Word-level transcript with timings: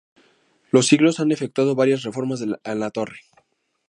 Los 0.71 0.87
siglos 0.87 1.19
han 1.19 1.31
efectuado 1.31 1.75
varias 1.75 2.01
reformas 2.01 2.41
en 2.41 2.79
la 2.79 2.89
torre. 2.89 3.19